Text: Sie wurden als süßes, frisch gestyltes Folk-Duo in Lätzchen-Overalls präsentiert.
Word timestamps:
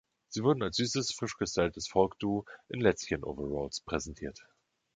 Sie 0.29 0.41
wurden 0.43 0.63
als 0.63 0.77
süßes, 0.77 1.11
frisch 1.13 1.37
gestyltes 1.37 1.87
Folk-Duo 1.87 2.45
in 2.69 2.81
Lätzchen-Overalls 2.81 3.81
präsentiert. 3.81 4.43